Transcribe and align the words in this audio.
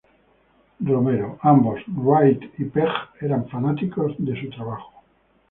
Romero; 0.79 1.37
ambos, 1.43 1.79
Wright 1.89 2.57
y 2.59 2.65
Pegg, 2.65 2.89
eran 3.19 3.47
fanáticos 3.49 4.15
de 4.17 4.41
su 4.41 4.49
trabajo. 4.49 4.93